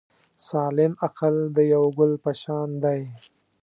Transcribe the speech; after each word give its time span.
سالم 0.47 0.91
عقل 1.05 1.35
د 1.55 1.57
یو 1.73 1.83
ګل 1.97 2.11
په 2.23 2.31
شان 2.41 2.69
دی. 2.83 3.01